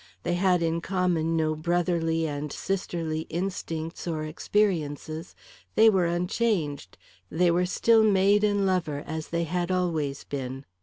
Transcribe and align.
They 0.23 0.33
had 0.33 0.63
in 0.63 0.81
common 0.81 1.37
no 1.37 1.53
brotherly 1.53 2.25
and 2.27 2.51
sisterly 2.51 3.27
instincts 3.29 4.07
or 4.07 4.25
experiences; 4.25 5.35
they 5.75 5.91
were 5.91 6.07
unchanged; 6.07 6.97
they 7.29 7.51
were 7.51 7.67
still 7.67 8.03
maid 8.03 8.43
and 8.43 8.65
lover, 8.65 9.03
as 9.05 9.27
they 9.27 9.43
had 9.43 9.69
always 9.69 10.23
been. 10.23 10.65